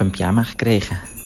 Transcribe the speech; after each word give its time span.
een 0.00 0.10
pyjama 0.10 0.42
gekregen. 0.42 1.19